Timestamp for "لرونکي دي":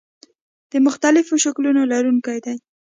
1.93-2.55